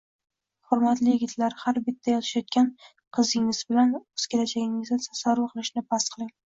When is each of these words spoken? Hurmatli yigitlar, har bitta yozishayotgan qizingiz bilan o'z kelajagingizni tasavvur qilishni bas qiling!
Hurmatli 0.69 1.13
yigitlar, 1.15 1.57
har 1.65 1.79
bitta 1.91 2.15
yozishayotgan 2.17 2.73
qizingiz 3.19 3.63
bilan 3.71 3.95
o'z 4.03 4.29
kelajagingizni 4.35 5.03
tasavvur 5.09 5.53
qilishni 5.57 5.91
bas 5.95 6.15
qiling! 6.17 6.39